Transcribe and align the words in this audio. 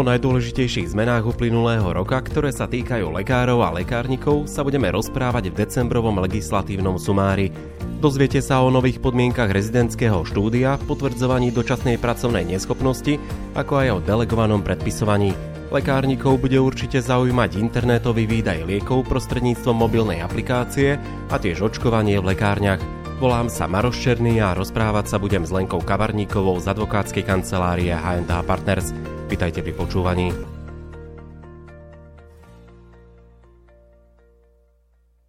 O 0.00 0.08
najdôležitejších 0.08 0.96
zmenách 0.96 1.28
uplynulého 1.28 1.84
roka, 1.84 2.16
ktoré 2.24 2.48
sa 2.56 2.64
týkajú 2.64 3.12
lekárov 3.20 3.60
a 3.60 3.76
lekárnikov, 3.76 4.48
sa 4.48 4.64
budeme 4.64 4.88
rozprávať 4.88 5.52
v 5.52 5.60
decembrovom 5.60 6.24
legislatívnom 6.24 6.96
sumári. 6.96 7.52
Dozviete 8.00 8.40
sa 8.40 8.64
o 8.64 8.72
nových 8.72 8.96
podmienkach 8.96 9.52
rezidentského 9.52 10.24
štúdia, 10.24 10.80
potvrdzovaní 10.88 11.52
dočasnej 11.52 12.00
pracovnej 12.00 12.48
neschopnosti, 12.48 13.20
ako 13.52 13.72
aj 13.76 13.88
o 13.92 13.98
delegovanom 14.00 14.64
predpisovaní. 14.64 15.36
Lekárnikov 15.68 16.40
bude 16.40 16.56
určite 16.56 17.04
zaujímať 17.04 17.60
internetový 17.60 18.24
výdaj 18.24 18.72
liekov 18.72 19.04
prostredníctvom 19.04 19.84
mobilnej 19.84 20.24
aplikácie 20.24 20.96
a 21.28 21.36
tiež 21.36 21.60
očkovanie 21.60 22.16
v 22.24 22.32
lekárniach. 22.32 22.80
Volám 23.20 23.52
sa 23.52 23.68
Maroš 23.68 24.00
Černý 24.00 24.40
a 24.40 24.56
rozprávať 24.56 25.12
sa 25.12 25.20
budem 25.20 25.44
s 25.44 25.52
Lenkou 25.52 25.84
Kavarníkovou 25.84 26.56
z 26.56 26.72
advokátskej 26.72 27.28
kancelárie 27.28 27.92
H&H 27.92 28.32
Partners. 28.48 29.19
Vítajte 29.30 29.62
pri 29.62 29.70
počúvaní. 29.78 30.34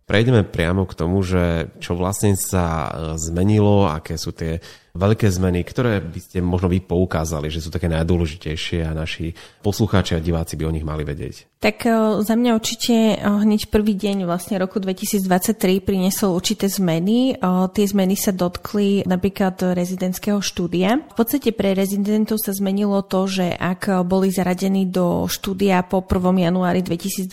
Prejdeme 0.09 0.41
priamo 0.41 0.89
k 0.89 0.97
tomu, 0.97 1.21
že 1.21 1.69
čo 1.77 1.93
vlastne 1.93 2.33
sa 2.33 2.89
e, 2.89 2.89
zmenilo, 3.21 3.85
aké 3.85 4.17
sú 4.17 4.33
tie 4.33 4.57
veľké 4.95 5.27
zmeny, 5.31 5.63
ktoré 5.63 6.03
by 6.03 6.19
ste 6.19 6.37
možno 6.43 6.67
vy 6.67 6.83
poukázali, 6.83 7.47
že 7.47 7.63
sú 7.63 7.69
také 7.71 7.87
najdôležitejšie 7.87 8.83
a 8.83 8.91
naši 8.91 9.31
poslucháči 9.63 10.19
a 10.19 10.23
diváci 10.23 10.59
by 10.59 10.63
o 10.67 10.75
nich 10.75 10.85
mali 10.85 11.07
vedieť? 11.07 11.51
Tak 11.61 11.85
e, 11.85 11.93
za 12.25 12.33
mňa 12.33 12.57
určite 12.57 12.93
e, 12.93 13.15
hneď 13.21 13.69
prvý 13.69 13.93
deň 13.93 14.25
vlastne 14.25 14.57
roku 14.57 14.81
2023 14.81 15.77
priniesol 15.85 16.33
určité 16.33 16.65
zmeny. 16.65 17.37
E, 17.37 17.43
tie 17.77 17.85
zmeny 17.85 18.17
sa 18.17 18.33
dotkli 18.33 19.05
napríklad 19.05 19.77
rezidentského 19.77 20.41
štúdia. 20.41 21.05
V 21.13 21.15
podstate 21.21 21.53
pre 21.53 21.77
rezidentov 21.77 22.41
sa 22.41 22.49
zmenilo 22.49 23.05
to, 23.05 23.29
že 23.29 23.53
ak 23.53 23.93
boli 24.09 24.33
zaradení 24.33 24.89
do 24.89 25.29
štúdia 25.29 25.85
po 25.85 26.01
1. 26.01 26.49
januári 26.49 26.81
2023, 26.81 27.29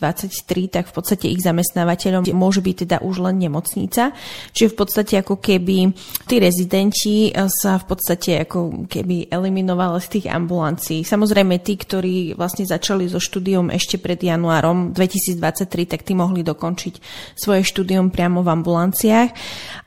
tak 0.69 0.93
v 0.93 0.93
podstate 0.93 1.33
ich 1.33 1.41
zamestnávateľom 1.41 2.29
môže 2.37 2.61
byť 2.61 2.77
teda 2.85 2.97
už 3.01 3.25
len 3.25 3.41
nemocnica. 3.41 4.13
Čiže 4.53 4.69
v 4.69 4.77
podstate 4.77 5.15
ako 5.25 5.41
keby 5.41 5.97
tí 6.29 6.37
rezidenti 6.37 7.33
sa 7.51 7.81
v 7.81 7.85
podstate 7.91 8.45
ako 8.45 8.87
keby 8.87 9.33
eliminovali 9.33 9.99
z 9.99 10.09
tých 10.09 10.27
ambulancií. 10.31 11.03
Samozrejme 11.03 11.59
tí, 11.65 11.75
ktorí 11.75 12.39
vlastne 12.39 12.69
začali 12.69 13.09
so 13.09 13.19
štúdiom 13.19 13.73
ešte 13.75 13.99
pred 13.99 14.21
januárom 14.21 14.95
2023, 14.95 15.89
tak 15.89 16.07
tí 16.07 16.13
mohli 16.15 16.45
dokončiť 16.47 16.95
svoje 17.35 17.67
štúdium 17.67 18.13
priamo 18.13 18.45
v 18.45 18.53
ambulanciách, 18.53 19.31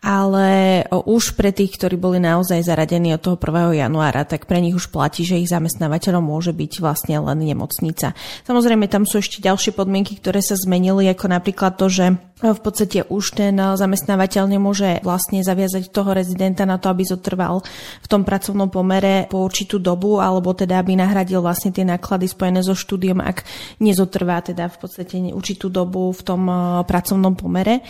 ale 0.02 0.84
už 0.90 1.38
pre 1.38 1.54
tých, 1.56 1.78
ktorí 1.78 1.96
boli 1.96 2.18
naozaj 2.20 2.66
zaradení 2.66 3.14
od 3.16 3.22
toho 3.22 3.38
1. 3.38 3.78
januára, 3.88 4.26
tak 4.26 4.50
pre 4.50 4.60
nich 4.60 4.76
už 4.76 4.90
platí, 4.90 5.22
že 5.22 5.40
ich 5.40 5.54
zamestnávateľom 5.54 6.26
môže 6.26 6.52
byť 6.52 6.82
vlastne 6.82 7.22
len 7.22 7.40
nemocnica. 7.46 8.18
Samozrejme, 8.44 8.90
tam 8.90 9.06
sú 9.06 9.22
ešte 9.22 9.40
ďalšie 9.40 9.78
podmienky, 9.78 10.18
ktoré 10.18 10.42
sa 10.42 10.58
zmenili, 10.58 11.08
ako 11.08 11.30
napríklad 11.30 11.78
to, 11.78 11.88
že 11.88 12.18
v 12.42 12.60
podstate 12.62 13.06
už 13.06 13.38
ten 13.38 13.54
zamestnávateľ 13.54 14.50
nemôže 14.50 14.98
vlastne 15.06 15.46
zaviazať 15.46 15.94
toho 15.94 16.18
rezidenta 16.18 16.66
na 16.66 16.82
to, 16.82 16.90
aby 16.90 17.06
zotrval 17.06 17.62
v 18.02 18.08
tom 18.10 18.26
pracovnom 18.26 18.74
pomere 18.74 19.30
po 19.30 19.46
určitú 19.46 19.78
dobu, 19.78 20.18
alebo 20.18 20.58
teda 20.58 20.82
aby 20.82 20.98
nahradil 20.98 21.46
vlastne 21.46 21.70
tie 21.70 21.86
náklady 21.86 22.26
spojené 22.26 22.66
so 22.66 22.74
štúdiom, 22.74 23.22
ak 23.22 23.46
nezotrvá 23.78 24.42
teda 24.42 24.74
v 24.74 24.78
podstate 24.82 25.16
určitú 25.30 25.70
dobu 25.70 26.10
v 26.10 26.22
tom 26.26 26.42
eh, 26.50 26.58
pracovnom 26.84 27.38
pomere 27.38 27.86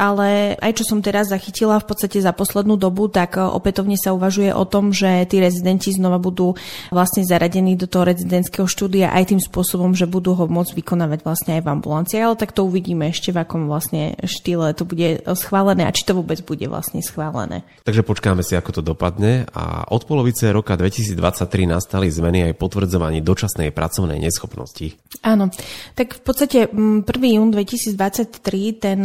ale 0.00 0.56
aj 0.56 0.80
čo 0.80 0.84
som 0.88 1.04
teraz 1.04 1.28
zachytila 1.28 1.76
v 1.76 1.92
podstate 1.92 2.24
za 2.24 2.32
poslednú 2.32 2.80
dobu, 2.80 3.12
tak 3.12 3.36
e, 3.36 3.44
opätovne 3.44 4.00
sa 4.00 4.16
uvažuje 4.16 4.48
o 4.56 4.64
tom, 4.64 4.96
že 4.96 5.28
tí 5.28 5.44
rezidenti 5.44 5.92
znova 5.92 6.16
budú 6.16 6.56
vlastne 6.88 7.20
zaradení 7.20 7.76
do 7.76 7.84
toho 7.84 8.08
rezidentského 8.08 8.64
štúdia 8.64 9.12
aj 9.12 9.36
tým 9.36 9.40
spôsobom, 9.44 9.92
že 9.92 10.08
budú 10.08 10.32
ho 10.32 10.48
môcť 10.48 10.72
vykonávať 10.72 11.20
vlastne 11.20 11.60
aj 11.60 11.68
v 11.68 11.72
ambulancii, 11.76 12.16
ale 12.16 12.40
tak 12.40 12.56
to 12.56 12.64
uvidíme 12.64 13.12
ešte 13.12 13.28
v 13.36 13.44
akom 13.44 13.68
vlastne 13.68 14.16
štýle 14.24 14.72
to 14.72 14.88
bude 14.88 15.20
schválené 15.36 15.84
a 15.84 15.92
či 15.92 16.08
to 16.08 16.16
vôbec 16.16 16.40
bude 16.48 16.64
vlastne 16.64 17.04
schválené. 17.04 17.60
Takže 17.84 18.00
počkáme 18.00 18.40
si, 18.40 18.56
ako 18.56 18.80
to 18.80 18.82
dopadne 18.82 19.44
a 19.52 19.84
od 19.92 20.08
polovice 20.08 20.48
roka 20.48 20.80
2023 20.80 21.68
nastali 21.68 22.08
zmeny 22.08 22.48
aj 22.48 22.56
potvrdzovaní 22.56 23.20
dočasnej 23.20 23.68
pracovnej 23.68 24.16
neschopnosti. 24.16 24.96
Áno, 25.20 25.52
tak 25.92 26.16
v 26.16 26.22
podstate 26.24 26.58
1. 26.72 27.04
jún 27.04 27.52
2023 27.52 28.80
ten 28.80 29.00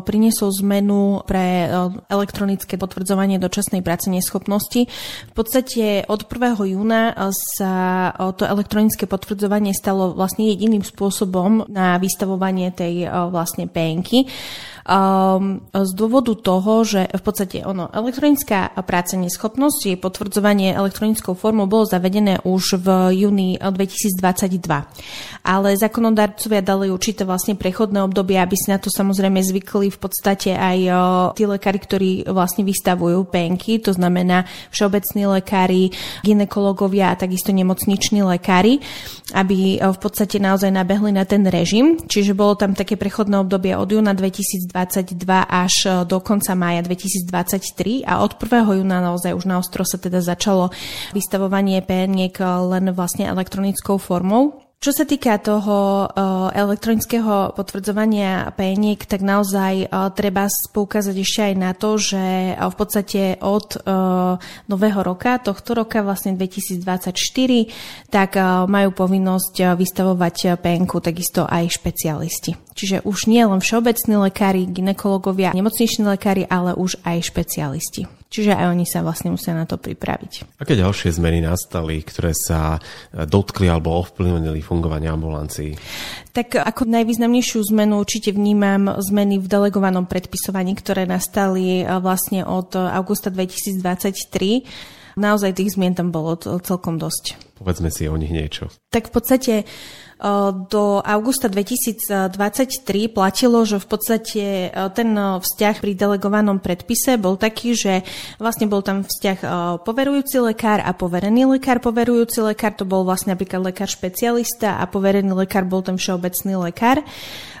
pri 0.00 0.21
priniesol 0.22 0.54
zmenu 0.62 1.26
pre 1.26 1.66
e, 1.66 1.68
elektronické 2.06 2.78
potvrdzovanie 2.78 3.42
dočasnej 3.42 3.82
práce 3.82 4.06
neschopnosti. 4.06 4.86
V 4.86 5.34
podstate 5.34 6.06
od 6.06 6.30
1. 6.30 6.62
júna 6.78 7.10
e, 7.10 7.34
sa 7.34 7.74
e, 8.14 8.30
to 8.38 8.46
elektronické 8.46 9.10
potvrdzovanie 9.10 9.74
stalo 9.74 10.14
vlastne 10.14 10.46
jediným 10.46 10.86
spôsobom 10.86 11.66
na 11.66 11.98
vystavovanie 11.98 12.70
tej 12.70 13.10
vlastne 13.34 13.66
penky. 13.66 14.30
Um, 14.82 15.62
z 15.70 15.94
dôvodu 15.94 16.34
toho, 16.34 16.82
že 16.82 17.06
v 17.06 17.22
podstate 17.22 17.62
ono, 17.62 17.86
elektronická 17.94 18.74
práca 18.82 19.14
neschopnosť, 19.14 19.94
potvrdzovanie 20.02 20.74
elektronickou 20.74 21.38
formou 21.38 21.70
bolo 21.70 21.86
zavedené 21.86 22.42
už 22.42 22.82
v 22.82 23.14
júni 23.22 23.62
2022. 23.62 24.58
Ale 25.46 25.68
zákonodárcovia 25.78 26.66
dali 26.66 26.90
určité 26.90 27.22
vlastne 27.22 27.54
prechodné 27.54 28.02
obdobie, 28.02 28.42
aby 28.42 28.58
si 28.58 28.74
na 28.74 28.82
to 28.82 28.90
samozrejme 28.90 29.38
zvykli 29.38 29.86
v 29.94 29.98
podstate 30.02 30.50
aj 30.58 30.78
o, 30.90 30.94
tí 31.38 31.46
lekári, 31.46 31.78
ktorí 31.78 32.10
vlastne 32.26 32.66
vystavujú 32.66 33.22
penky, 33.30 33.78
to 33.78 33.94
znamená 33.94 34.50
všeobecní 34.74 35.30
lekári, 35.30 35.94
ginekologovia 36.26 37.14
a 37.14 37.18
takisto 37.18 37.54
nemocniční 37.54 38.26
lekári, 38.26 38.82
aby 39.30 39.78
v 39.78 39.98
podstate 40.02 40.42
naozaj 40.42 40.74
nabehli 40.74 41.14
na 41.14 41.22
ten 41.22 41.46
režim. 41.46 42.02
Čiže 42.02 42.34
bolo 42.34 42.58
tam 42.58 42.74
také 42.74 42.98
prechodné 42.98 43.38
obdobie 43.38 43.78
od 43.78 43.86
júna 43.86 44.10
2022 44.10 44.71
2022 44.72 45.28
až 45.44 45.74
e, 45.84 45.88
do 46.08 46.18
konca 46.24 46.56
mája 46.56 46.80
2023 46.88 48.08
a 48.08 48.24
od 48.24 48.40
1. 48.40 48.80
júna 48.80 49.04
naozaj 49.04 49.36
už 49.36 49.44
na 49.44 49.60
ostro 49.60 49.84
sa 49.84 50.00
teda 50.00 50.24
začalo 50.24 50.72
vystavovanie 51.12 51.84
PNiek 51.84 52.40
len 52.42 52.90
vlastne 52.96 53.28
elektronickou 53.28 54.00
formou. 54.00 54.62
Čo 54.82 54.90
sa 54.90 55.06
týka 55.06 55.38
toho 55.38 56.10
uh, 56.10 56.50
elektronického 56.50 57.54
potvrdzovania 57.54 58.50
peniek, 58.58 58.98
tak 59.06 59.22
naozaj 59.22 59.86
treba 60.18 60.50
poukázať 60.74 61.14
ešte 61.22 61.40
aj 61.46 61.54
na 61.54 61.70
to, 61.70 62.02
že 62.02 62.58
v 62.58 62.74
podstate 62.74 63.38
od 63.38 63.78
nového 64.66 65.00
roka, 65.06 65.38
tohto 65.38 65.78
roka 65.78 66.02
vlastne 66.02 66.34
2024, 66.34 67.14
tak 68.10 68.34
majú 68.66 68.90
povinnosť 68.90 69.78
vystavovať 69.78 70.58
penku 70.58 70.98
takisto 70.98 71.46
aj 71.46 71.78
špecialisti. 71.78 72.71
Čiže 72.72 73.04
už 73.04 73.28
nie 73.28 73.44
len 73.44 73.60
všeobecní 73.60 74.16
lekári, 74.16 74.64
ginekologovia, 74.68 75.52
nemocniční 75.52 76.16
lekári, 76.16 76.48
ale 76.48 76.72
už 76.72 77.00
aj 77.04 77.28
špecialisti. 77.28 78.08
Čiže 78.32 78.56
aj 78.56 78.66
oni 78.72 78.88
sa 78.88 79.04
vlastne 79.04 79.28
musia 79.28 79.52
na 79.52 79.68
to 79.68 79.76
pripraviť. 79.76 80.56
Aké 80.56 80.72
ďalšie 80.72 81.12
zmeny 81.20 81.44
nastali, 81.44 82.00
ktoré 82.00 82.32
sa 82.32 82.80
e, 83.12 83.28
dotkli 83.28 83.68
alebo 83.68 83.92
ovplyvnili 84.00 84.64
fungovanie 84.64 85.12
ambulancií? 85.12 85.76
Tak 86.32 86.56
ako 86.56 86.88
najvýznamnejšiu 86.88 87.60
zmenu 87.76 88.00
určite 88.00 88.32
vnímam 88.32 88.88
zmeny 89.04 89.36
v 89.36 89.44
delegovanom 89.44 90.08
predpisovaní, 90.08 90.72
ktoré 90.80 91.04
nastali 91.04 91.84
e, 91.84 91.92
vlastne 92.00 92.48
od 92.48 92.72
augusta 92.72 93.28
2023. 93.28 94.64
Naozaj 95.20 95.60
tých 95.60 95.76
zmien 95.76 95.92
tam 95.92 96.08
bolo 96.08 96.40
celkom 96.40 96.96
dosť. 96.96 97.52
Povedzme 97.60 97.92
si 97.92 98.08
o 98.08 98.16
nich 98.16 98.32
niečo. 98.32 98.72
Tak 98.88 99.12
v 99.12 99.12
podstate 99.12 99.52
do 100.70 101.02
augusta 101.02 101.50
2023 101.50 102.30
platilo, 103.10 103.66
že 103.66 103.82
v 103.82 103.86
podstate 103.90 104.70
ten 104.94 105.10
vzťah 105.18 105.74
pri 105.82 105.92
delegovanom 105.98 106.62
predpise 106.62 107.18
bol 107.18 107.34
taký, 107.34 107.74
že 107.74 108.06
vlastne 108.38 108.70
bol 108.70 108.86
tam 108.86 109.02
vzťah 109.02 109.38
poverujúci 109.82 110.38
lekár 110.38 110.78
a 110.78 110.94
poverený 110.94 111.58
lekár. 111.58 111.82
Poverujúci 111.82 112.38
lekár 112.38 112.78
to 112.78 112.86
bol 112.86 113.02
vlastne 113.02 113.34
napríklad 113.34 113.74
lekár 113.74 113.90
špecialista 113.90 114.78
a 114.78 114.86
poverený 114.86 115.34
lekár 115.34 115.66
bol 115.66 115.82
ten 115.82 115.98
všeobecný 115.98 116.70
lekár. 116.70 117.02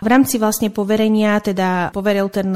V 0.02 0.06
rámci 0.10 0.38
vlastne 0.38 0.70
poverenia 0.70 1.42
teda 1.42 1.90
poveril 1.90 2.30
ten 2.30 2.50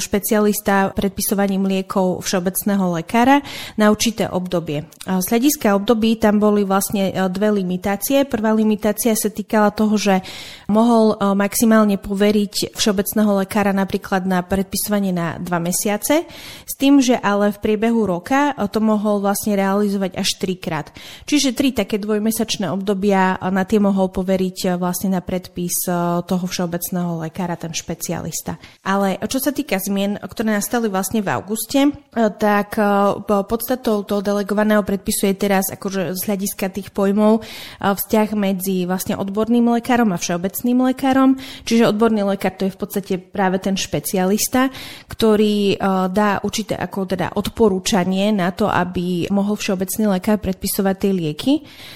špecialista 0.00 0.92
predpisovaním 0.96 1.68
liekov 1.68 2.24
všeobecného 2.24 3.00
lekára 3.00 3.44
na 3.76 3.92
určité 3.92 4.28
obdobie. 4.28 4.88
Z 5.04 5.26
hľadiska 5.28 5.76
období 5.76 6.16
tam 6.16 6.40
boli 6.40 6.64
vlastne 6.64 7.12
dve 7.32 7.60
limitácie. 7.60 8.24
Prvá 8.28 8.52
limitácia 8.52 9.16
sa 9.16 9.32
týkala 9.42 9.74
toho, 9.74 9.98
že 9.98 10.22
mohol 10.70 11.18
e, 11.18 11.34
maximálne 11.34 11.98
poveriť 11.98 12.78
všeobecného 12.78 13.42
lekára 13.42 13.74
napríklad 13.74 14.22
na 14.22 14.38
predpisovanie 14.46 15.10
na 15.10 15.42
dva 15.42 15.58
mesiace, 15.58 16.24
s 16.62 16.74
tým, 16.78 17.02
že 17.02 17.18
ale 17.18 17.50
v 17.50 17.58
priebehu 17.58 18.06
roka 18.06 18.54
to 18.70 18.78
mohol 18.78 19.18
vlastne 19.18 19.58
realizovať 19.58 20.14
až 20.14 20.38
trikrát. 20.38 20.94
Čiže 21.26 21.58
tri 21.58 21.74
také 21.74 21.98
dvojmesačné 21.98 22.70
obdobia 22.70 23.34
na 23.50 23.66
tie 23.66 23.82
mohol 23.82 24.14
poveriť 24.14 24.58
e, 24.62 24.68
vlastne 24.78 25.18
na 25.18 25.20
predpis 25.20 25.90
e, 25.90 25.92
toho 26.22 26.44
všeobecného 26.46 27.26
lekára, 27.26 27.58
ten 27.58 27.74
špecialista. 27.74 28.62
Ale 28.86 29.18
čo 29.26 29.42
sa 29.42 29.50
týka 29.50 29.82
zmien, 29.82 30.22
ktoré 30.22 30.54
nastali 30.54 30.86
vlastne 30.86 31.18
v 31.24 31.32
auguste, 31.34 31.90
tak 32.12 32.76
podstatou 33.24 34.04
toho 34.04 34.20
delegovaného 34.20 34.84
predpisu 34.84 35.32
je 35.32 35.36
teraz 35.36 35.72
akože 35.72 36.12
z 36.12 36.20
hľadiska 36.28 36.68
tých 36.68 36.92
pojmov 36.92 37.40
vzťah 37.80 38.28
medzi 38.36 38.84
vlastne 38.84 39.16
odborným 39.16 39.31
lekárom 39.32 40.12
a 40.12 40.20
všeobecným 40.20 40.78
lekárom. 40.92 41.40
Čiže 41.64 41.88
odborný 41.88 42.22
lekár 42.28 42.54
to 42.54 42.68
je 42.68 42.74
v 42.74 42.80
podstate 42.80 43.14
práve 43.18 43.58
ten 43.58 43.74
špecialista, 43.74 44.68
ktorý 45.08 45.80
dá 46.12 46.38
určité 46.44 46.76
ako 46.76 47.08
teda 47.08 47.32
odporúčanie 47.34 48.30
na 48.30 48.52
to, 48.52 48.68
aby 48.68 49.26
mohol 49.32 49.56
všeobecný 49.56 50.20
lekár 50.20 50.38
predpisovať 50.38 50.96
tie 50.98 51.12
lieky. 51.14 51.52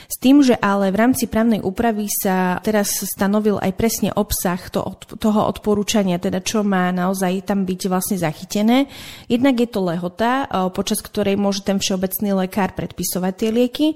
S 0.06 0.16
tým, 0.16 0.40
že 0.40 0.56
ale 0.56 0.88
v 0.88 1.00
rámci 1.02 1.28
právnej 1.28 1.60
úpravy 1.60 2.08
sa 2.08 2.62
teraz 2.64 3.02
stanovil 3.04 3.60
aj 3.60 3.72
presne 3.76 4.10
obsah 4.14 4.58
to, 4.72 4.96
toho 5.18 5.46
odporúčania, 5.50 6.16
teda 6.16 6.40
čo 6.40 6.64
má 6.64 6.88
naozaj 6.94 7.44
tam 7.44 7.66
byť 7.66 7.80
vlastne 7.90 8.16
zachytené. 8.16 8.86
Jednak 9.26 9.58
je 9.60 9.68
to 9.68 9.80
lehota, 9.84 10.46
počas 10.72 11.02
ktorej 11.02 11.34
môže 11.34 11.66
ten 11.66 11.82
všeobecný 11.82 12.46
lekár 12.46 12.72
predpisovať 12.78 13.32
tie 13.34 13.50
lieky, 13.50 13.86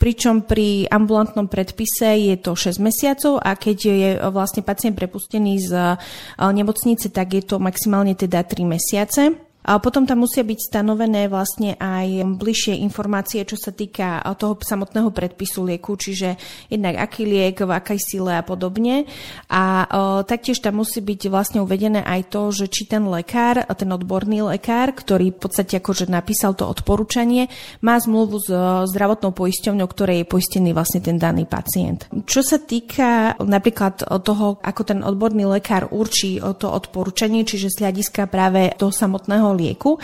pričom 0.00 0.48
pri 0.48 0.88
ambulantnom 0.88 1.46
predpise 1.46 2.16
je 2.18 2.34
to 2.40 2.56
6 2.56 2.77
mesiacov 2.82 3.42
a 3.42 3.54
keď 3.54 3.78
je 3.84 4.10
vlastne 4.30 4.62
pacient 4.62 4.94
prepustený 4.94 5.70
z 5.70 5.96
nemocnice, 6.38 7.10
tak 7.10 7.38
je 7.38 7.42
to 7.42 7.56
maximálne 7.58 8.14
teda 8.14 8.44
3 8.44 8.66
mesiace. 8.66 9.47
A 9.68 9.76
potom 9.82 10.08
tam 10.08 10.24
musia 10.24 10.46
byť 10.46 10.70
stanovené 10.70 11.28
vlastne 11.28 11.76
aj 11.76 12.24
bližšie 12.40 12.80
informácie, 12.80 13.44
čo 13.44 13.58
sa 13.58 13.68
týka 13.74 14.22
toho 14.40 14.56
samotného 14.56 15.12
predpisu 15.12 15.66
lieku, 15.66 15.92
čiže 15.98 16.40
jednak 16.72 16.96
aký 16.96 17.28
liek, 17.28 17.60
v 17.60 17.76
akej 17.76 18.00
sile 18.00 18.32
a 18.38 18.46
podobne. 18.46 19.04
A 19.52 19.84
o, 19.84 20.22
taktiež 20.24 20.64
tam 20.64 20.80
musí 20.80 21.04
byť 21.04 21.28
vlastne 21.28 21.60
uvedené 21.60 22.00
aj 22.00 22.32
to, 22.32 22.48
že 22.48 22.72
či 22.72 22.88
ten 22.88 23.04
lekár, 23.04 23.60
ten 23.76 23.90
odborný 23.92 24.40
lekár, 24.46 24.96
ktorý 24.96 25.36
v 25.36 25.40
podstate 25.42 25.84
akože 25.84 26.08
napísal 26.08 26.56
to 26.56 26.64
odporúčanie, 26.64 27.52
má 27.84 28.00
zmluvu 28.00 28.40
s 28.40 28.48
zdravotnou 28.88 29.36
poisťovňou, 29.36 29.88
ktorej 29.90 30.24
je 30.24 30.30
poistený 30.32 30.70
vlastne 30.72 31.04
ten 31.04 31.20
daný 31.20 31.44
pacient. 31.44 32.08
Čo 32.24 32.40
sa 32.40 32.56
týka 32.56 33.36
napríklad 33.36 34.00
toho, 34.24 34.64
ako 34.64 34.82
ten 34.86 35.04
odborný 35.04 35.44
lekár 35.44 35.92
určí 35.92 36.40
to 36.40 36.72
odporúčanie, 36.72 37.44
čiže 37.44 37.68
z 37.68 37.84
hľadiska 37.84 38.32
práve 38.32 38.72
toho 38.80 38.94
samotného 38.94 39.47
lieku, 39.54 39.96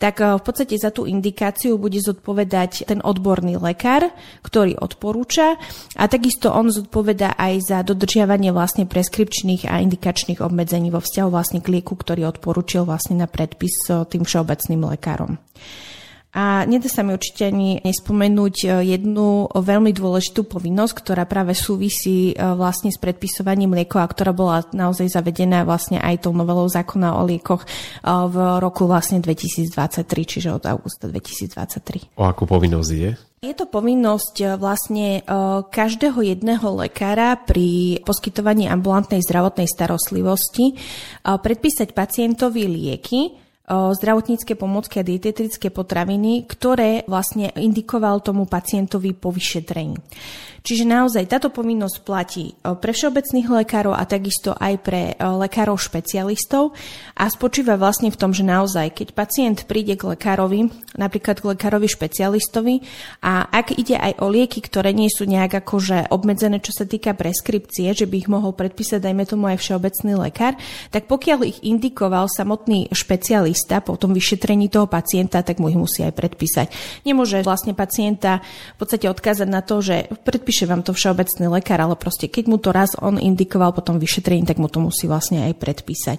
tak 0.00 0.20
eh, 0.20 0.36
v 0.36 0.42
podstate 0.42 0.74
za 0.76 0.90
tú 0.90 1.04
indikáciu 1.06 1.76
bude 1.76 2.00
zodpovedať 2.00 2.88
ten 2.88 3.00
odborný 3.00 3.60
lekár, 3.60 4.10
ktorý 4.42 4.80
odporúča 4.80 5.56
a 5.96 6.04
takisto 6.08 6.50
on 6.50 6.72
zodpoveda 6.72 7.38
aj 7.38 7.54
za 7.60 7.78
dodržiavanie 7.84 8.50
vlastne 8.50 8.84
preskripčných 8.84 9.68
a 9.68 9.78
indikačných 9.80 10.42
obmedzení 10.42 10.90
vo 10.90 11.00
vzťahu 11.00 11.28
vlastne 11.28 11.60
k 11.62 11.78
lieku, 11.78 11.96
ktorý 11.96 12.28
odporúčil 12.28 12.84
vlastne 12.84 13.20
na 13.20 13.28
predpis 13.30 13.88
eh, 13.88 14.04
tým 14.08 14.26
všeobecným 14.26 14.82
lekárom. 14.96 15.38
A 16.30 16.62
nedá 16.62 16.86
sa 16.86 17.02
mi 17.02 17.10
určite 17.10 17.50
ani 17.50 17.82
nespomenúť 17.82 18.56
e, 18.62 18.66
jednu 18.94 19.50
veľmi 19.50 19.90
dôležitú 19.90 20.46
povinnosť, 20.46 20.94
ktorá 21.02 21.26
práve 21.26 21.58
súvisí 21.58 22.30
e, 22.30 22.34
vlastne 22.38 22.94
s 22.94 23.02
predpisovaním 23.02 23.74
liekov 23.74 23.98
a 23.98 24.06
ktorá 24.06 24.30
bola 24.30 24.62
naozaj 24.70 25.10
zavedená 25.10 25.66
vlastne 25.66 25.98
aj 25.98 26.22
tou 26.22 26.30
novelou 26.30 26.70
zákona 26.70 27.18
o 27.18 27.26
liekoch 27.26 27.66
e, 27.66 27.68
v 28.06 28.36
roku 28.62 28.86
vlastne 28.86 29.18
2023, 29.18 30.06
čiže 30.06 30.54
od 30.54 30.62
augusta 30.70 31.10
2023. 31.10 32.14
O 32.14 32.22
akú 32.22 32.46
povinnosť 32.46 32.90
je? 32.94 33.10
Je 33.40 33.56
to 33.56 33.64
povinnosť 33.64 34.60
vlastne 34.60 35.24
každého 35.72 36.20
jedného 36.20 36.76
lekára 36.76 37.40
pri 37.40 37.96
poskytovaní 38.04 38.68
ambulantnej 38.68 39.24
zdravotnej 39.24 39.64
starostlivosti 39.64 40.76
predpísať 41.24 41.96
pacientovi 41.96 42.68
lieky, 42.68 43.39
zdravotnícke 43.70 44.58
pomocky 44.58 44.98
a 44.98 45.06
dietetické 45.06 45.70
potraviny, 45.70 46.42
ktoré 46.50 47.06
vlastne 47.06 47.54
indikoval 47.54 48.18
tomu 48.18 48.50
pacientovi 48.50 49.14
po 49.14 49.30
vyšetrení. 49.30 49.94
Čiže 50.60 50.84
naozaj 50.84 51.24
táto 51.24 51.48
povinnosť 51.48 51.96
platí 52.04 52.52
pre 52.60 52.92
všeobecných 52.92 53.48
lekárov 53.48 53.96
a 53.96 54.04
takisto 54.04 54.52
aj 54.52 54.74
pre 54.84 55.16
lekárov 55.16 55.80
špecialistov 55.80 56.76
a 57.16 57.24
spočíva 57.32 57.80
vlastne 57.80 58.12
v 58.12 58.20
tom, 58.20 58.36
že 58.36 58.44
naozaj, 58.44 58.92
keď 58.92 59.08
pacient 59.16 59.58
príde 59.64 59.96
k 59.96 60.12
lekárovi, 60.12 60.68
napríklad 61.00 61.40
k 61.40 61.56
lekárovi 61.56 61.88
špecialistovi 61.88 62.84
a 63.24 63.48
ak 63.48 63.72
ide 63.80 63.96
aj 63.96 64.20
o 64.20 64.28
lieky, 64.28 64.60
ktoré 64.60 64.92
nie 64.92 65.08
sú 65.08 65.24
nejak 65.24 65.64
akože 65.64 66.12
obmedzené, 66.12 66.60
čo 66.60 66.76
sa 66.76 66.84
týka 66.84 67.16
preskripcie, 67.16 67.96
že 67.96 68.04
by 68.04 68.20
ich 68.20 68.28
mohol 68.28 68.52
predpísať, 68.52 69.00
dajme 69.00 69.24
tomu 69.24 69.48
aj 69.48 69.64
všeobecný 69.64 70.12
lekár, 70.28 70.60
tak 70.92 71.08
pokiaľ 71.08 71.38
ich 71.48 71.58
indikoval 71.64 72.28
samotný 72.28 72.92
špecialista 73.60 73.84
po 73.84 73.96
tom 74.00 74.16
vyšetrení 74.16 74.72
toho 74.72 74.88
pacienta, 74.88 75.44
tak 75.44 75.60
mu 75.60 75.68
ich 75.68 75.76
musí 75.76 76.00
aj 76.00 76.16
predpísať. 76.16 76.66
Nemôže 77.04 77.44
vlastne 77.44 77.76
pacienta 77.76 78.40
v 78.76 78.78
podstate 78.80 79.06
odkázať 79.12 79.48
na 79.48 79.60
to, 79.60 79.84
že 79.84 80.08
predpísať 80.24 80.50
nepíše 80.50 80.66
vám 80.66 80.82
to 80.82 80.90
všeobecný 80.90 81.46
lekár, 81.46 81.78
ale 81.78 81.94
proste 81.94 82.26
keď 82.26 82.44
mu 82.50 82.58
to 82.58 82.74
raz 82.74 82.98
on 82.98 83.22
indikoval 83.22 83.70
potom 83.70 84.02
vyšetrení, 84.02 84.42
tak 84.42 84.58
mu 84.58 84.66
to 84.66 84.82
musí 84.82 85.06
vlastne 85.06 85.46
aj 85.46 85.54
predpísať. 85.62 86.18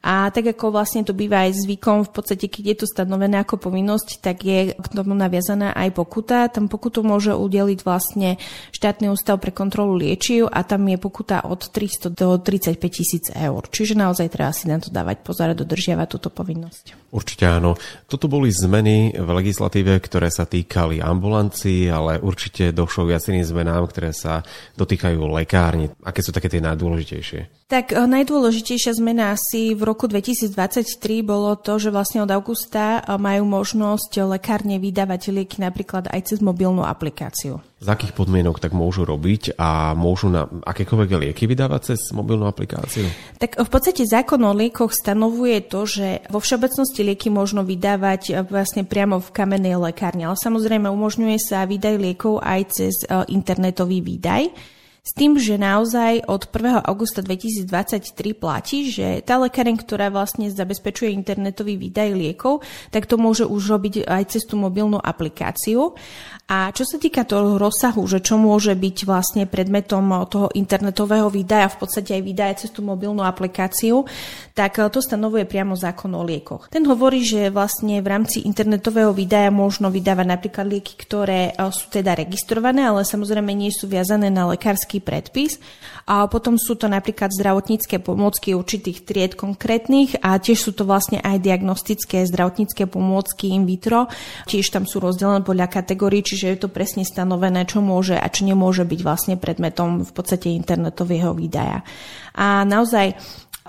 A 0.00 0.32
tak 0.32 0.56
ako 0.56 0.72
vlastne 0.72 1.04
to 1.04 1.12
býva 1.12 1.44
aj 1.44 1.60
zvykom, 1.60 2.08
v 2.08 2.12
podstate 2.16 2.48
keď 2.48 2.64
je 2.72 2.76
to 2.80 2.86
stanovené 2.88 3.44
ako 3.44 3.60
povinnosť, 3.60 4.24
tak 4.24 4.48
je 4.48 4.72
k 4.72 4.86
tomu 4.88 5.12
naviazaná 5.12 5.76
aj 5.76 5.92
pokuta. 5.92 6.48
Tam 6.48 6.72
pokutu 6.72 7.04
môže 7.04 7.36
udeliť 7.36 7.84
vlastne 7.84 8.40
štátny 8.72 9.12
ústav 9.12 9.36
pre 9.44 9.52
kontrolu 9.52 10.00
liečiv 10.00 10.48
a 10.48 10.64
tam 10.64 10.88
je 10.88 10.96
pokuta 10.96 11.44
od 11.44 11.68
300 11.68 12.16
do 12.16 12.40
35 12.40 12.80
tisíc 12.88 13.28
eur. 13.28 13.60
Čiže 13.68 13.92
naozaj 13.92 14.32
treba 14.32 14.56
si 14.56 14.72
na 14.72 14.80
to 14.80 14.88
dávať 14.88 15.20
pozor 15.20 15.52
a 15.52 15.58
dodržiavať 15.58 16.08
túto 16.08 16.32
povinnosť. 16.32 17.12
Určite 17.12 17.44
áno. 17.44 17.76
Toto 18.08 18.24
boli 18.24 18.48
zmeny 18.48 19.12
v 19.12 19.28
legislatíve, 19.28 20.00
ktoré 20.00 20.32
sa 20.32 20.48
týkali 20.48 21.04
ambulancií, 21.04 21.92
ale 21.92 22.16
určite 22.24 22.72
došlo 22.72 23.04
viacerým 23.04 23.44
zmenám, 23.44 23.84
ktoré 23.84 24.16
sa 24.16 24.40
dotýkajú 24.80 25.20
lekárni. 25.28 25.92
Aké 26.00 26.24
sú 26.24 26.32
také 26.32 26.48
tie 26.48 26.64
najdôležitejšie? 26.64 27.59
Tak 27.70 27.94
eh, 27.94 28.02
najdôležitejšia 28.02 28.98
zmena 28.98 29.38
asi 29.38 29.78
v 29.78 29.86
roku 29.86 30.10
2023 30.10 30.90
bolo 31.22 31.54
to, 31.54 31.78
že 31.78 31.94
vlastne 31.94 32.26
od 32.26 32.30
augusta 32.34 32.98
eh, 32.98 33.14
majú 33.14 33.46
možnosť 33.46 34.26
lekárne 34.26 34.82
vydávať 34.82 35.30
lieky 35.30 35.62
napríklad 35.62 36.10
aj 36.10 36.34
cez 36.34 36.42
mobilnú 36.42 36.82
aplikáciu. 36.82 37.62
Z 37.78 37.88
akých 37.88 38.12
podmienok 38.12 38.58
tak 38.58 38.74
môžu 38.74 39.06
robiť 39.06 39.56
a 39.56 39.94
môžu 39.94 40.28
na 40.28 40.50
akékoľvek 40.50 41.30
lieky 41.30 41.46
vydávať 41.46 41.94
cez 41.94 42.10
mobilnú 42.10 42.50
aplikáciu? 42.50 43.06
Tak 43.38 43.56
v 43.62 43.70
podstate 43.70 44.04
zákon 44.04 44.42
o 44.42 44.52
liekoch 44.52 44.90
stanovuje 44.90 45.64
to, 45.64 45.86
že 45.86 46.26
vo 46.28 46.42
všeobecnosti 46.42 47.06
lieky 47.06 47.30
možno 47.30 47.62
vydávať 47.62 48.22
eh, 48.34 48.42
vlastne 48.50 48.82
priamo 48.82 49.22
v 49.22 49.30
kamennej 49.30 49.78
lekárne, 49.78 50.26
ale 50.26 50.34
samozrejme 50.34 50.90
umožňuje 50.90 51.38
sa 51.38 51.70
výdaj 51.70 51.94
liekov 52.02 52.42
aj 52.42 52.60
cez 52.74 52.94
internetový 53.30 54.02
výdaj. 54.02 54.50
S 55.10 55.18
tým, 55.18 55.42
že 55.42 55.58
naozaj 55.58 56.22
od 56.30 56.46
1. 56.46 56.86
augusta 56.86 57.18
2023 57.18 58.14
platí, 58.30 58.94
že 58.94 59.18
tá 59.26 59.42
lekáreň, 59.42 59.74
ktorá 59.82 60.06
vlastne 60.06 60.46
zabezpečuje 60.46 61.10
internetový 61.10 61.74
výdaj 61.74 62.14
liekov, 62.14 62.62
tak 62.94 63.10
to 63.10 63.18
môže 63.18 63.42
už 63.42 63.74
robiť 63.74 64.06
aj 64.06 64.38
cez 64.38 64.46
tú 64.46 64.54
mobilnú 64.54 65.02
aplikáciu. 65.02 65.98
A 66.46 66.70
čo 66.70 66.86
sa 66.86 67.02
týka 67.02 67.26
toho 67.26 67.58
rozsahu, 67.58 68.06
že 68.06 68.22
čo 68.22 68.38
môže 68.38 68.70
byť 68.78 68.96
vlastne 69.02 69.50
predmetom 69.50 70.30
toho 70.30 70.46
internetového 70.54 71.26
výdaja, 71.26 71.74
v 71.74 71.78
podstate 71.82 72.14
aj 72.14 72.22
výdaja 72.22 72.54
cez 72.62 72.70
tú 72.70 72.86
mobilnú 72.86 73.26
aplikáciu, 73.26 74.06
tak 74.54 74.78
to 74.78 74.98
stanovuje 75.02 75.42
priamo 75.42 75.74
zákon 75.74 76.14
o 76.14 76.22
liekoch. 76.22 76.70
Ten 76.70 76.86
hovorí, 76.86 77.26
že 77.26 77.50
vlastne 77.50 77.98
v 77.98 78.06
rámci 78.14 78.46
internetového 78.46 79.10
výdaja 79.10 79.50
možno 79.50 79.90
vydávať 79.90 80.26
napríklad 80.26 80.70
lieky, 80.70 80.94
ktoré 81.02 81.50
sú 81.74 81.90
teda 81.90 82.14
registrované, 82.14 82.86
ale 82.86 83.02
samozrejme 83.02 83.50
nie 83.50 83.74
sú 83.74 83.90
viazané 83.90 84.30
na 84.30 84.46
lekárske 84.46 84.99
predpis. 85.02 85.58
A 86.06 86.28
potom 86.30 86.60
sú 86.60 86.76
to 86.76 86.86
napríklad 86.86 87.34
zdravotnícke 87.34 87.98
pomôcky 87.98 88.54
určitých 88.54 89.02
tried 89.08 89.32
konkrétnych 89.34 90.20
a 90.20 90.38
tiež 90.38 90.58
sú 90.58 90.72
to 90.76 90.86
vlastne 90.86 91.18
aj 91.20 91.40
diagnostické 91.42 92.22
zdravotnícke 92.28 92.86
pomôcky 92.86 93.50
in 93.50 93.66
vitro. 93.66 94.06
Tiež 94.46 94.70
tam 94.70 94.84
sú 94.84 95.02
rozdelené 95.02 95.42
podľa 95.42 95.72
kategórií, 95.72 96.22
čiže 96.22 96.46
je 96.52 96.58
to 96.60 96.68
presne 96.70 97.02
stanovené, 97.02 97.66
čo 97.66 97.82
môže 97.82 98.14
a 98.14 98.26
čo 98.28 98.46
nemôže 98.46 98.86
byť 98.86 99.00
vlastne 99.02 99.34
predmetom 99.40 100.06
v 100.06 100.12
podstate 100.12 100.52
internetového 100.52 101.34
výdaja. 101.34 101.82
A 102.36 102.62
naozaj 102.62 103.18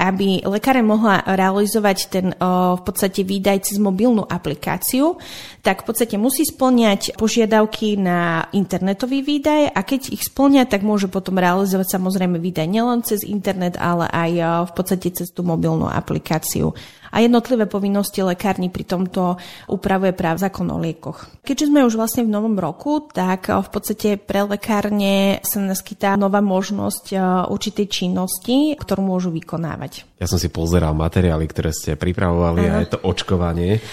aby 0.01 0.41
lekáre 0.50 0.81
mohla 0.81 1.22
realizovať 1.22 1.98
ten 2.10 2.34
v 2.41 2.81
podstate 2.81 3.22
výdaj 3.22 3.70
cez 3.70 3.77
mobilnú 3.77 4.25
aplikáciu, 4.25 5.22
tak 5.62 5.86
v 5.86 5.93
podstate 5.93 6.17
musí 6.17 6.41
splňať 6.41 7.13
požiadavky 7.22 8.01
na 8.01 8.50
internetový 8.50 9.22
výdaj 9.22 9.70
a 9.70 9.79
keď 9.86 10.10
ich 10.10 10.25
splňa, 10.25 10.65
tak 10.65 10.81
môže 10.81 11.05
potom 11.05 11.38
realizovať 11.38 12.01
samozrejme 12.01 12.41
výdaj 12.41 12.65
nielen 12.65 13.05
cez 13.05 13.22
internet, 13.22 13.77
ale 13.77 14.10
aj 14.10 14.31
v 14.65 14.72
podstate 14.74 15.13
cez 15.13 15.29
tú 15.29 15.46
mobilnú 15.46 15.86
aplikáciu 15.86 16.74
a 17.12 17.20
jednotlivé 17.20 17.68
povinnosti 17.68 18.24
lekárni 18.24 18.72
pri 18.72 18.88
tomto 18.88 19.36
upravuje 19.68 20.15
práv 20.15 20.39
zákon 20.39 20.68
o 20.72 20.80
liekoch. 20.80 21.27
Keďže 21.44 21.68
sme 21.68 21.86
už 21.86 22.00
vlastne 22.00 22.24
v 22.24 22.34
novom 22.34 22.56
roku, 22.56 23.03
tak 23.12 23.51
v 23.51 23.70
podstate 23.70 24.15
pre 24.15 24.48
lekárne 24.48 25.44
sa 25.44 25.60
naskytá 25.60 26.15
nová 26.15 26.39
možnosť 26.39 27.06
e, 27.12 27.15
určitej 27.51 27.88
činnosti, 27.91 28.74
ktorú 28.80 29.03
môžu 29.03 29.30
vykonávať. 29.36 30.08
Ja 30.18 30.30
som 30.30 30.39
si 30.39 30.48
pozeral 30.48 30.96
materiály, 30.96 31.46
ktoré 31.51 31.75
ste 31.75 32.00
pripravovali 32.00 32.62
Aha. 32.65 32.74
a 32.74 32.82
je 32.84 32.89
to 32.96 33.00
očkovanie. 33.03 33.84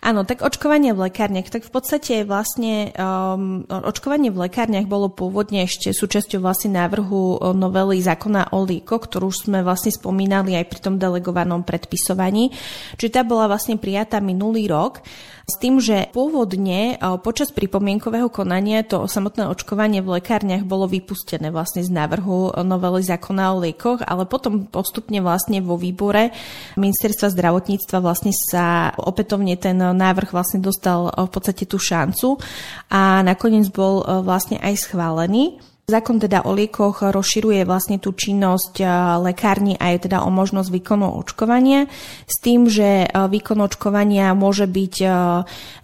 Áno, 0.00 0.24
tak 0.24 0.40
očkovanie 0.40 0.96
v 0.96 1.12
lekárniach, 1.12 1.52
tak 1.52 1.68
v 1.68 1.72
podstate 1.74 2.24
vlastne 2.24 2.94
um, 2.96 3.66
očkovanie 3.68 4.32
v 4.32 4.48
lekárniach 4.48 4.88
bolo 4.88 5.12
pôvodne 5.12 5.68
ešte 5.68 5.92
súčasťou 5.92 6.40
vlastne 6.40 6.78
návrhu 6.80 7.52
novely 7.52 8.00
zákona 8.00 8.56
o 8.56 8.64
líko, 8.64 8.96
ktorú 8.96 9.28
sme 9.28 9.60
vlastne 9.60 9.92
spomínali 9.92 10.56
aj 10.56 10.66
pri 10.70 10.80
tom 10.80 10.94
delegovanom 10.96 11.66
predpisovaní. 11.66 12.54
Čiže 12.96 13.20
tá 13.20 13.22
bola 13.26 13.50
vlastne 13.50 13.76
prijatá 13.76 14.22
minulý 14.24 14.70
rok. 14.70 15.04
S 15.42 15.58
tým, 15.58 15.82
že 15.82 16.06
pôvodne 16.14 17.02
počas 17.26 17.50
pripomienkového 17.50 18.30
konania 18.30 18.86
to 18.86 19.10
samotné 19.10 19.50
očkovanie 19.50 19.98
v 19.98 20.22
lekárniach 20.22 20.62
bolo 20.62 20.86
vypustené 20.86 21.50
vlastne 21.50 21.82
z 21.82 21.90
návrhu 21.90 22.54
novely 22.62 23.02
zákona 23.02 23.50
o 23.50 23.66
liekoch, 23.66 24.06
ale 24.06 24.22
potom 24.30 24.70
postupne 24.70 25.18
vlastne 25.18 25.58
vo 25.58 25.74
výbore 25.74 26.30
ministerstva 26.78 27.34
zdravotníctva 27.34 27.98
vlastne 27.98 28.30
sa 28.30 28.94
opätovne 28.94 29.58
ten 29.58 29.74
návrh 29.78 30.30
vlastne 30.30 30.62
dostal 30.62 31.10
v 31.10 31.30
podstate 31.30 31.66
tú 31.66 31.82
šancu 31.82 32.38
a 32.86 33.26
nakoniec 33.26 33.66
bol 33.74 34.06
vlastne 34.22 34.62
aj 34.62 34.86
schválený. 34.86 35.71
Zákon 35.82 36.22
teda 36.22 36.46
o 36.46 36.54
liekoch 36.54 37.02
rozširuje 37.10 37.66
vlastne 37.66 37.98
tú 37.98 38.14
činnosť 38.14 38.74
e, 38.78 38.86
lekárni 39.18 39.74
aj 39.74 40.06
teda 40.06 40.22
o 40.22 40.30
možnosť 40.30 40.70
výkonu 40.70 41.10
očkovania 41.18 41.90
s 42.22 42.38
tým, 42.38 42.70
že 42.70 43.02
e, 43.02 43.06
výkon 43.10 43.58
očkovania 43.58 44.30
môže 44.30 44.70
byť, 44.70 44.94
e, 45.02 45.06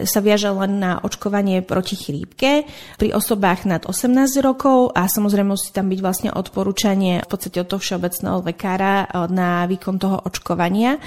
sa 0.06 0.20
viaže 0.22 0.54
len 0.54 0.78
na 0.78 1.02
očkovanie 1.02 1.66
proti 1.66 1.98
chrípke 1.98 2.62
pri 2.94 3.08
osobách 3.10 3.66
nad 3.66 3.82
18 3.90 4.38
rokov 4.38 4.94
a 4.94 5.10
samozrejme 5.10 5.58
musí 5.58 5.74
tam 5.74 5.90
byť 5.90 5.98
vlastne 5.98 6.30
odporúčanie 6.30 7.26
v 7.26 7.28
podstate 7.34 7.58
od 7.58 7.66
toho 7.66 7.82
všeobecného 7.82 8.46
lekára 8.46 9.10
na 9.26 9.66
výkon 9.66 9.98
toho 9.98 10.22
očkovania. 10.22 11.02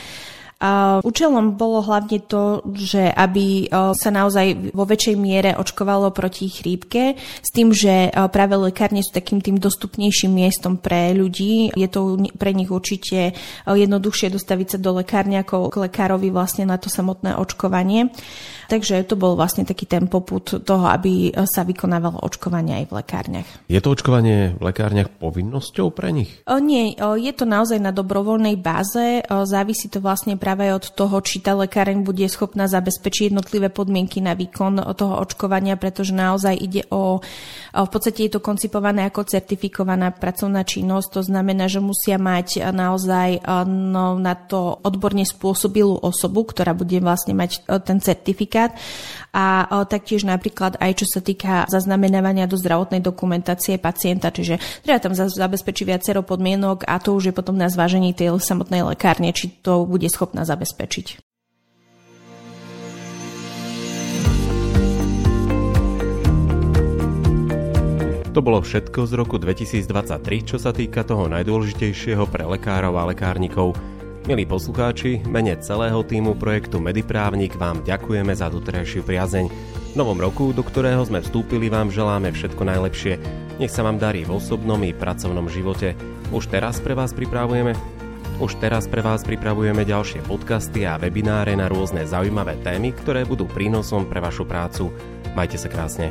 A 0.61 1.01
účelom 1.01 1.57
bolo 1.57 1.81
hlavne 1.81 2.21
to, 2.21 2.61
že 2.77 3.09
aby 3.09 3.65
sa 3.97 4.13
naozaj 4.13 4.69
vo 4.77 4.85
väčšej 4.85 5.15
miere 5.17 5.57
očkovalo 5.57 6.13
proti 6.13 6.53
chrípke, 6.53 7.17
s 7.17 7.49
tým, 7.49 7.73
že 7.73 8.13
práve 8.29 8.53
lekárne 8.61 9.01
sú 9.01 9.09
takým 9.09 9.41
tým 9.41 9.57
dostupnejším 9.57 10.29
miestom 10.29 10.77
pre 10.77 11.17
ľudí. 11.17 11.73
Je 11.73 11.89
to 11.89 12.21
pre 12.37 12.53
nich 12.53 12.69
určite 12.69 13.33
jednoduchšie 13.65 14.29
dostaviť 14.29 14.77
sa 14.77 14.77
do 14.77 15.01
lekárne 15.01 15.41
ako 15.41 15.73
k 15.73 15.89
lekárovi 15.89 16.29
vlastne 16.29 16.69
na 16.69 16.77
to 16.77 16.93
samotné 16.93 17.33
očkovanie. 17.41 18.13
Takže 18.69 19.03
to 19.03 19.17
bol 19.17 19.33
vlastne 19.35 19.65
taký 19.65 19.83
ten 19.89 20.07
poput 20.07 20.63
toho, 20.63 20.85
aby 20.87 21.33
sa 21.43 21.65
vykonávalo 21.65 22.23
očkovanie 22.23 22.79
aj 22.79 22.85
v 22.87 22.93
lekárniach. 23.03 23.49
Je 23.65 23.81
to 23.81 23.91
očkovanie 23.91 24.55
v 24.55 24.61
lekárniach 24.61 25.09
povinnosťou 25.17 25.91
pre 25.91 26.13
nich? 26.15 26.31
O, 26.47 26.61
nie, 26.61 26.95
o, 27.01 27.19
je 27.19 27.33
to 27.35 27.43
naozaj 27.43 27.81
na 27.81 27.91
dobrovoľnej 27.91 28.55
báze. 28.61 29.25
O, 29.27 29.43
závisí 29.43 29.91
to 29.91 29.99
vlastne 29.99 30.39
práve 30.39 30.50
od 30.59 30.91
toho, 30.91 31.19
či 31.23 31.39
tá 31.39 31.55
lekáreň 31.55 32.03
bude 32.03 32.23
schopná 32.27 32.67
zabezpečiť 32.67 33.31
jednotlivé 33.31 33.71
podmienky 33.71 34.19
na 34.19 34.35
výkon 34.35 34.81
toho 34.95 35.19
očkovania, 35.21 35.79
pretože 35.79 36.11
naozaj 36.11 36.55
ide 36.57 36.83
o, 36.91 37.19
v 37.71 37.89
podstate 37.89 38.27
je 38.27 38.35
to 38.35 38.43
koncipované 38.43 39.07
ako 39.07 39.23
certifikovaná 39.27 40.11
pracovná 40.11 40.67
činnosť, 40.67 41.07
to 41.09 41.21
znamená, 41.23 41.71
že 41.71 41.79
musia 41.79 42.19
mať 42.19 42.73
naozaj 42.75 43.43
no, 43.67 44.19
na 44.19 44.35
to 44.35 44.79
odborne 44.83 45.23
spôsobilú 45.23 45.99
osobu, 46.01 46.43
ktorá 46.43 46.75
bude 46.75 46.99
vlastne 46.99 47.31
mať 47.37 47.65
ten 47.87 47.97
certifikát. 48.03 48.75
A 49.31 49.63
taktiež 49.87 50.27
napríklad 50.27 50.75
aj 50.75 50.91
čo 50.99 51.07
sa 51.07 51.23
týka 51.23 51.63
zaznamenávania 51.71 52.51
do 52.51 52.59
zdravotnej 52.59 52.99
dokumentácie 52.99 53.79
pacienta, 53.79 54.27
čiže 54.27 54.59
treba 54.83 54.99
tam 54.99 55.15
zabezpečiť 55.15 55.85
viacero 55.87 56.19
podmienok 56.19 56.83
a 56.83 56.99
to 56.99 57.15
už 57.15 57.31
je 57.31 57.33
potom 57.35 57.55
na 57.55 57.71
zvážení 57.71 58.11
tej 58.11 58.35
samotnej 58.43 58.83
lekárne, 58.83 59.31
či 59.31 59.47
to 59.63 59.87
bude 59.87 60.11
schopná 60.41 60.45
zabezpečiť. 60.45 61.07
To 68.31 68.39
bolo 68.39 68.63
všetko 68.63 69.11
z 69.11 69.13
roku 69.19 69.35
2023, 69.35 70.47
čo 70.47 70.55
sa 70.55 70.71
týka 70.71 71.03
toho 71.03 71.27
najdôležitejšieho 71.27 72.23
pre 72.31 72.47
lekárov 72.47 72.95
a 72.95 73.11
lekárnikov. 73.11 73.75
Milí 74.23 74.47
poslucháči, 74.47 75.19
mene 75.27 75.59
celého 75.59 75.99
týmu 76.07 76.39
projektu 76.39 76.79
Mediprávnik 76.79 77.59
vám 77.59 77.83
ďakujeme 77.83 78.31
za 78.31 78.47
doterajšiu 78.47 79.03
priazeň. 79.03 79.45
V 79.91 79.95
novom 79.99 80.15
roku, 80.15 80.55
do 80.55 80.63
ktorého 80.63 81.03
sme 81.03 81.19
vstúpili, 81.19 81.67
vám 81.67 81.91
želáme 81.91 82.31
všetko 82.31 82.63
najlepšie. 82.63 83.19
Nech 83.59 83.73
sa 83.73 83.83
vám 83.83 83.99
darí 83.99 84.23
v 84.23 84.39
osobnom 84.39 84.79
i 84.87 84.95
pracovnom 84.95 85.51
živote. 85.51 85.99
Už 86.31 86.47
teraz 86.47 86.79
pre 86.79 86.95
vás 86.95 87.11
pripravujeme 87.11 88.00
už 88.41 88.57
teraz 88.57 88.89
pre 88.89 89.05
vás 89.05 89.21
pripravujeme 89.21 89.85
ďalšie 89.85 90.25
podcasty 90.25 90.81
a 90.89 90.97
webináre 90.97 91.53
na 91.53 91.69
rôzne 91.69 92.09
zaujímavé 92.09 92.57
témy, 92.65 92.89
ktoré 92.89 93.21
budú 93.21 93.45
prínosom 93.45 94.09
pre 94.09 94.17
vašu 94.17 94.49
prácu. 94.49 94.89
Majte 95.37 95.61
sa 95.61 95.69
krásne. 95.69 96.09